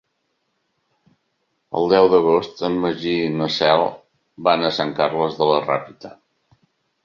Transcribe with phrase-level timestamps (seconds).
[1.81, 3.87] El deu d'agost en Magí i na Cel
[4.51, 6.17] van a Sant Carles de la Ràpita.